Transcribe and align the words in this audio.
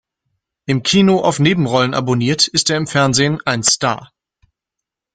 Im 0.65 0.81
Kino 0.81 1.19
auf 1.19 1.37
Nebenrollen 1.37 1.93
abonniert, 1.93 2.47
ist 2.47 2.71
er 2.71 2.77
im 2.77 2.87
Fernsehen 2.87 3.39
ein 3.45 3.61
Star. 3.61 4.11